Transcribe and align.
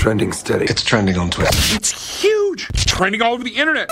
trending 0.00 0.32
steady. 0.32 0.64
It's 0.64 0.82
trending 0.82 1.18
on 1.18 1.30
Twitter. 1.30 1.50
It's 1.76 2.22
huge. 2.22 2.39
It's 2.52 2.84
trending 2.84 3.22
all 3.22 3.34
over 3.34 3.44
the 3.44 3.56
internet. 3.56 3.90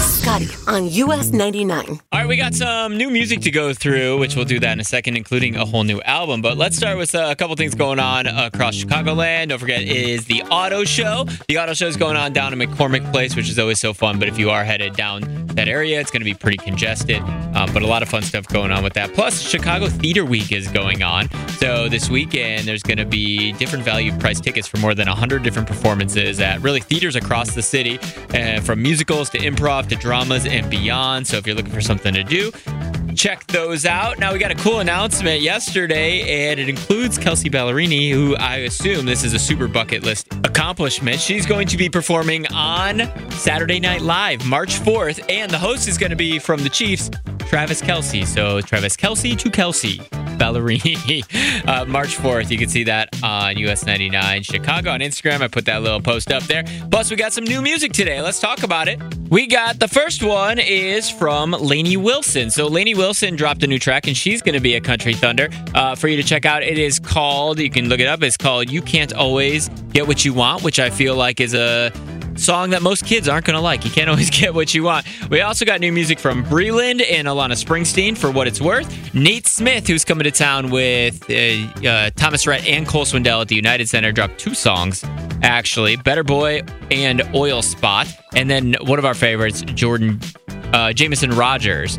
Scotty 0.00 0.48
on 0.66 0.88
US 0.88 1.30
99. 1.30 1.86
All 1.88 1.98
right, 2.12 2.26
we 2.26 2.36
got 2.36 2.54
some 2.54 2.96
new 2.96 3.10
music 3.10 3.40
to 3.42 3.50
go 3.50 3.72
through, 3.72 4.18
which 4.18 4.34
we'll 4.36 4.44
do 4.44 4.58
that 4.60 4.72
in 4.72 4.80
a 4.80 4.84
second, 4.84 5.16
including 5.16 5.56
a 5.56 5.64
whole 5.64 5.84
new 5.84 6.00
album. 6.02 6.42
But 6.42 6.56
let's 6.56 6.76
start 6.76 6.98
with 6.98 7.14
uh, 7.14 7.28
a 7.30 7.36
couple 7.36 7.54
things 7.56 7.74
going 7.74 7.98
on 8.00 8.26
across 8.26 8.76
Chicagoland. 8.76 9.48
Don't 9.48 9.58
forget, 9.58 9.82
it 9.82 9.88
is 9.88 10.24
the 10.26 10.42
Auto 10.44 10.84
Show. 10.84 11.26
The 11.48 11.58
Auto 11.58 11.74
Show 11.74 11.86
is 11.86 11.96
going 11.96 12.16
on 12.16 12.32
down 12.32 12.52
in 12.52 12.58
McCormick 12.58 13.10
Place, 13.12 13.36
which 13.36 13.48
is 13.48 13.58
always 13.58 13.78
so 13.78 13.92
fun. 13.92 14.18
But 14.18 14.28
if 14.28 14.38
you 14.38 14.50
are 14.50 14.64
headed 14.64 14.94
down 14.94 15.46
that 15.56 15.68
area, 15.68 16.00
it's 16.00 16.10
going 16.10 16.20
to 16.20 16.24
be 16.24 16.34
pretty 16.34 16.58
congested. 16.58 17.22
Um, 17.54 17.72
but 17.72 17.82
a 17.82 17.86
lot 17.86 18.02
of 18.02 18.08
fun 18.08 18.22
stuff 18.22 18.46
going 18.48 18.70
on 18.72 18.82
with 18.82 18.92
that. 18.94 19.14
Plus, 19.14 19.40
Chicago 19.40 19.88
Theater 19.88 20.24
Week 20.24 20.52
is 20.52 20.68
going 20.68 21.02
on. 21.02 21.28
So 21.58 21.88
this 21.88 22.10
weekend, 22.10 22.66
there's 22.68 22.82
going 22.82 22.98
to 22.98 23.06
be 23.06 23.52
different 23.52 23.84
value 23.84 24.16
price 24.18 24.40
tickets 24.40 24.68
for 24.68 24.78
more 24.78 24.94
than 24.94 25.08
100 25.08 25.42
different 25.42 25.66
performances 25.68 26.40
at 26.40 26.60
really 26.62 26.80
theaters 26.80 27.16
across 27.16 27.54
the 27.54 27.62
city, 27.62 27.95
uh, 28.34 28.60
from 28.60 28.82
musicals 28.82 29.30
to 29.30 29.38
improv 29.38 29.88
to 29.88 29.96
dramas 29.96 30.46
and 30.46 30.68
beyond. 30.70 31.26
So 31.26 31.36
if 31.36 31.46
you're 31.46 31.56
looking 31.56 31.72
for 31.72 31.80
something 31.80 32.14
to 32.14 32.24
do, 32.24 32.50
check 33.16 33.46
those 33.46 33.86
out. 33.86 34.18
Now 34.18 34.32
we 34.32 34.38
got 34.38 34.50
a 34.50 34.56
cool 34.56 34.80
announcement 34.80 35.40
yesterday, 35.40 36.50
and 36.50 36.60
it 36.60 36.68
includes 36.68 37.18
Kelsea 37.18 37.50
Ballerini, 37.50 38.10
who 38.10 38.36
I 38.36 38.56
assume 38.58 39.06
this 39.06 39.24
is 39.24 39.32
a 39.32 39.38
super 39.38 39.68
bucket 39.68 40.02
list 40.02 40.32
accomplishment. 40.44 41.18
She's 41.18 41.46
going 41.46 41.66
to 41.68 41.76
be 41.76 41.88
performing 41.88 42.46
on 42.48 43.02
Saturday 43.30 43.80
Night 43.80 44.02
Live, 44.02 44.44
March 44.44 44.78
4th, 44.80 45.24
and 45.30 45.50
the 45.50 45.58
host 45.58 45.88
is 45.88 45.98
going 45.98 46.10
to 46.10 46.16
be 46.16 46.38
from 46.38 46.62
the 46.62 46.70
Chiefs, 46.70 47.10
Travis 47.40 47.80
Kelce. 47.80 48.26
So 48.26 48.60
Travis 48.60 48.96
Kelce 48.96 49.36
to 49.38 49.50
Kelsea. 49.50 50.00
Ballerini, 50.38 51.24
uh, 51.68 51.84
March 51.84 52.16
4th. 52.16 52.50
You 52.50 52.58
can 52.58 52.68
see 52.68 52.84
that 52.84 53.22
on 53.22 53.56
US 53.58 53.84
99 53.84 54.42
Chicago 54.42 54.90
on 54.90 55.00
Instagram. 55.00 55.40
I 55.40 55.48
put 55.48 55.64
that 55.66 55.82
little 55.82 56.00
post 56.00 56.32
up 56.32 56.42
there. 56.44 56.64
Plus, 56.90 57.10
we 57.10 57.16
got 57.16 57.32
some 57.32 57.44
new 57.44 57.62
music 57.62 57.92
today. 57.92 58.20
Let's 58.20 58.40
talk 58.40 58.62
about 58.62 58.88
it. 58.88 59.00
We 59.28 59.46
got 59.46 59.80
the 59.80 59.88
first 59.88 60.22
one 60.22 60.58
is 60.58 61.10
from 61.10 61.50
Lainey 61.52 61.96
Wilson. 61.96 62.50
So, 62.50 62.66
Lainey 62.68 62.94
Wilson 62.94 63.34
dropped 63.36 63.62
a 63.64 63.66
new 63.66 63.78
track, 63.78 64.06
and 64.06 64.16
she's 64.16 64.40
going 64.40 64.54
to 64.54 64.60
be 64.60 64.74
a 64.74 64.80
Country 64.80 65.14
Thunder 65.14 65.48
uh, 65.74 65.94
for 65.94 66.08
you 66.08 66.16
to 66.16 66.22
check 66.22 66.44
out. 66.44 66.62
It 66.62 66.78
is 66.78 66.98
called, 67.00 67.58
you 67.58 67.70
can 67.70 67.88
look 67.88 68.00
it 68.00 68.06
up, 68.06 68.22
it's 68.22 68.36
called 68.36 68.70
You 68.70 68.82
Can't 68.82 69.12
Always 69.12 69.68
Get 69.92 70.06
What 70.06 70.24
You 70.24 70.32
Want, 70.32 70.62
which 70.62 70.78
I 70.78 70.90
feel 70.90 71.16
like 71.16 71.40
is 71.40 71.54
a 71.54 71.90
song 72.36 72.70
that 72.70 72.82
most 72.82 73.04
kids 73.04 73.28
aren't 73.28 73.46
going 73.46 73.56
to 73.56 73.60
like. 73.60 73.84
You 73.84 73.90
can't 73.90 74.08
always 74.10 74.30
get 74.30 74.54
what 74.54 74.74
you 74.74 74.82
want. 74.82 75.06
We 75.30 75.40
also 75.40 75.64
got 75.64 75.80
new 75.80 75.92
music 75.92 76.18
from 76.18 76.44
Breland 76.44 77.02
and 77.08 77.28
Alana 77.28 77.52
Springsteen 77.52 78.16
for 78.16 78.30
what 78.30 78.46
it's 78.46 78.60
worth. 78.60 79.14
Nate 79.14 79.46
Smith, 79.46 79.86
who's 79.86 80.04
coming 80.04 80.24
to 80.24 80.30
town 80.30 80.70
with 80.70 81.28
uh, 81.30 81.88
uh, 81.88 82.10
Thomas 82.16 82.46
Rhett 82.46 82.66
and 82.66 82.86
Cole 82.86 83.04
Swindell 83.04 83.40
at 83.40 83.48
the 83.48 83.56
United 83.56 83.88
Center, 83.88 84.12
dropped 84.12 84.38
two 84.38 84.54
songs, 84.54 85.04
actually 85.42 85.96
Better 85.96 86.24
Boy 86.24 86.62
and 86.90 87.22
Oil 87.34 87.62
Spot. 87.62 88.06
And 88.34 88.50
then 88.50 88.76
one 88.82 88.98
of 88.98 89.04
our 89.04 89.14
favorites, 89.14 89.62
Jordan 89.62 90.20
uh, 90.72 90.92
Jameson 90.92 91.30
Rodgers. 91.30 91.98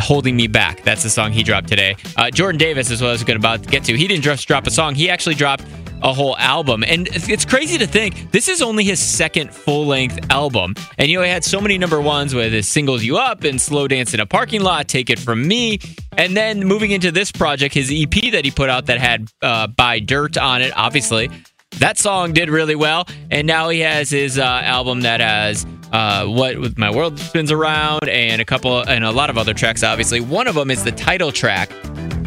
Holding 0.00 0.36
Me 0.36 0.46
Back. 0.46 0.82
That's 0.84 1.02
the 1.02 1.10
song 1.10 1.32
he 1.32 1.42
dropped 1.42 1.68
today. 1.68 1.96
Uh, 2.16 2.30
Jordan 2.30 2.58
Davis 2.58 2.90
is 2.90 3.02
what 3.02 3.08
I 3.08 3.12
was 3.12 3.24
going 3.24 3.36
about 3.36 3.62
to 3.64 3.68
get 3.68 3.84
to. 3.84 3.94
He 3.94 4.08
didn't 4.08 4.24
just 4.24 4.48
drop 4.48 4.66
a 4.66 4.70
song, 4.70 4.94
he 4.94 5.10
actually 5.10 5.34
dropped 5.34 5.64
a 6.02 6.12
whole 6.12 6.36
album. 6.38 6.84
And 6.84 7.08
it's 7.12 7.44
crazy 7.44 7.78
to 7.78 7.86
think 7.86 8.30
this 8.30 8.48
is 8.48 8.62
only 8.62 8.84
his 8.84 9.00
second 9.00 9.54
full 9.54 9.86
length 9.86 10.18
album. 10.30 10.74
And 10.98 11.10
you 11.10 11.18
know, 11.18 11.24
he 11.24 11.30
had 11.30 11.44
so 11.44 11.60
many 11.60 11.78
number 11.78 12.00
ones 12.00 12.34
with 12.34 12.52
his 12.52 12.68
Singles 12.68 13.02
You 13.02 13.18
Up 13.18 13.44
and 13.44 13.60
Slow 13.60 13.88
Dance 13.88 14.14
in 14.14 14.20
a 14.20 14.26
Parking 14.26 14.62
Lot, 14.62 14.88
Take 14.88 15.10
It 15.10 15.18
From 15.18 15.46
Me. 15.46 15.78
And 16.16 16.36
then 16.36 16.64
moving 16.64 16.90
into 16.90 17.10
this 17.10 17.32
project, 17.32 17.74
his 17.74 17.90
EP 17.92 18.32
that 18.32 18.44
he 18.44 18.50
put 18.50 18.68
out 18.68 18.86
that 18.86 18.98
had 18.98 19.28
uh, 19.40 19.66
Buy 19.68 19.98
Dirt 20.00 20.36
on 20.36 20.62
it, 20.62 20.72
obviously. 20.76 21.30
That 21.78 21.98
song 21.98 22.32
did 22.32 22.50
really 22.50 22.74
well. 22.74 23.06
And 23.30 23.46
now 23.46 23.70
he 23.70 23.80
has 23.80 24.10
his 24.10 24.38
uh, 24.38 24.42
album 24.42 25.02
that 25.02 25.20
has 25.20 25.66
uh, 25.92 26.26
what 26.26 26.58
with 26.58 26.78
my 26.78 26.90
world 26.90 27.18
spins 27.18 27.52
around 27.52 28.08
and 28.08 28.40
a 28.40 28.44
couple 28.44 28.80
and 28.80 29.04
a 29.04 29.10
lot 29.10 29.28
of 29.30 29.36
other 29.36 29.52
tracks 29.52 29.82
obviously 29.82 30.20
one 30.20 30.48
of 30.48 30.54
them 30.54 30.70
is 30.70 30.84
the 30.84 30.92
title 30.92 31.30
track 31.30 31.70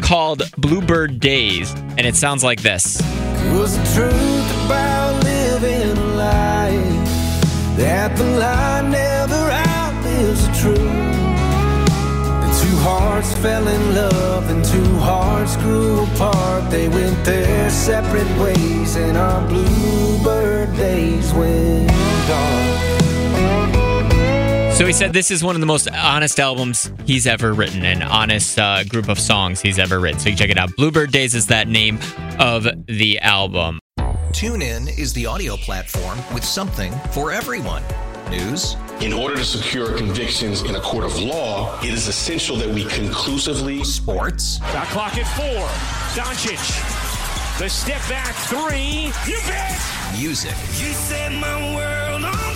called 0.00 0.42
bluebird 0.56 1.18
days 1.18 1.74
and 1.74 2.02
it 2.02 2.14
sounds 2.14 2.44
like 2.44 2.62
this 2.62 3.02
was 3.52 3.76
the 3.76 3.84
truth 3.94 4.48
about 4.64 5.22
living 5.24 5.96
a 5.96 6.06
lie? 6.16 6.86
That 7.76 8.16
the 8.16 8.24
lie 8.24 8.82
never 8.82 9.42
outlives 9.70 10.46
the 10.46 10.52
truth. 10.62 11.06
The 12.44 12.52
two 12.62 12.76
hearts 12.88 13.32
fell 13.34 13.66
in 13.66 13.94
love 13.94 14.48
and 14.50 14.64
two 14.64 14.92
hearts 14.98 15.56
grew 15.56 16.04
apart. 16.04 16.70
They 16.70 16.88
went 16.88 17.24
their 17.24 17.70
separate 17.70 18.32
ways 18.38 18.96
and 18.96 19.16
our 19.16 19.46
bluebird 19.48 20.74
days 20.76 21.32
went 21.34 21.55
so 24.76 24.84
he 24.84 24.92
said 24.92 25.14
this 25.14 25.30
is 25.30 25.42
one 25.42 25.54
of 25.54 25.60
the 25.60 25.66
most 25.66 25.90
honest 25.90 26.38
albums 26.38 26.92
he's 27.06 27.26
ever 27.26 27.54
written, 27.54 27.82
an 27.84 28.02
honest 28.02 28.58
uh, 28.58 28.84
group 28.84 29.08
of 29.08 29.18
songs 29.18 29.62
he's 29.62 29.78
ever 29.78 29.98
written. 29.98 30.20
So 30.20 30.28
you 30.28 30.36
can 30.36 30.38
check 30.38 30.50
it 30.50 30.58
out. 30.58 30.70
Bluebird 30.76 31.12
Days 31.12 31.34
is 31.34 31.46
that 31.46 31.66
name 31.66 31.98
of 32.38 32.66
the 32.86 33.18
album. 33.20 33.78
TuneIn 34.32 34.98
is 34.98 35.14
the 35.14 35.24
audio 35.24 35.56
platform 35.56 36.18
with 36.34 36.44
something 36.44 36.92
for 37.10 37.32
everyone. 37.32 37.82
News. 38.28 38.76
In 39.00 39.14
order 39.14 39.36
to 39.36 39.44
secure 39.44 39.96
convictions 39.96 40.60
in 40.62 40.74
a 40.74 40.80
court 40.80 41.04
of 41.04 41.18
law, 41.18 41.80
it 41.80 41.94
is 41.94 42.06
essential 42.06 42.56
that 42.56 42.68
we 42.68 42.84
conclusively. 42.84 43.82
Sports. 43.82 44.58
Got 44.58 44.88
clock 44.88 45.16
at 45.16 45.26
four. 45.36 45.66
Doncic. 46.22 46.58
The 47.58 47.70
step 47.70 48.02
back 48.10 48.34
three. 48.34 49.10
You 49.26 49.40
bet. 49.46 49.80
Music. 50.18 50.50
You 50.50 50.92
set 50.92 51.32
my 51.32 51.74
world 51.74 52.24
on 52.24 52.32
fire. 52.32 52.55